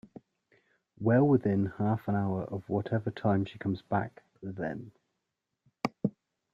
[0.97, 4.93] Well, within half an hour of whatever time she comes back, then.